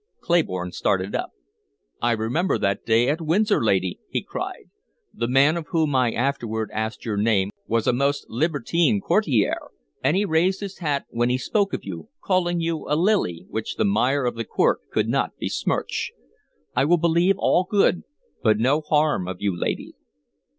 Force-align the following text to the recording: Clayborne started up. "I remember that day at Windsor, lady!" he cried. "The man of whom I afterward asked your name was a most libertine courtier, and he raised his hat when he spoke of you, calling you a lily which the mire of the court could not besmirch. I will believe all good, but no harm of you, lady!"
Clayborne 0.19 0.71
started 0.71 1.13
up. 1.13 1.29
"I 2.01 2.13
remember 2.13 2.57
that 2.57 2.83
day 2.87 3.07
at 3.07 3.21
Windsor, 3.21 3.63
lady!" 3.63 3.99
he 4.09 4.23
cried. 4.23 4.71
"The 5.13 5.27
man 5.27 5.55
of 5.57 5.67
whom 5.67 5.93
I 5.93 6.11
afterward 6.11 6.71
asked 6.73 7.05
your 7.05 7.17
name 7.17 7.51
was 7.67 7.85
a 7.85 7.93
most 7.93 8.25
libertine 8.27 8.99
courtier, 8.99 9.69
and 10.03 10.17
he 10.17 10.25
raised 10.25 10.59
his 10.61 10.79
hat 10.79 11.05
when 11.11 11.29
he 11.29 11.37
spoke 11.37 11.71
of 11.71 11.83
you, 11.83 12.09
calling 12.19 12.59
you 12.59 12.87
a 12.89 12.95
lily 12.97 13.45
which 13.47 13.75
the 13.75 13.85
mire 13.85 14.25
of 14.25 14.33
the 14.33 14.43
court 14.43 14.79
could 14.91 15.07
not 15.07 15.37
besmirch. 15.39 16.11
I 16.75 16.83
will 16.83 16.97
believe 16.97 17.35
all 17.37 17.67
good, 17.69 18.01
but 18.41 18.57
no 18.57 18.81
harm 18.81 19.27
of 19.27 19.39
you, 19.39 19.55
lady!" 19.55 19.93